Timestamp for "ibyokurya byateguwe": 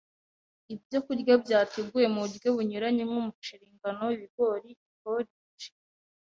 0.73-2.03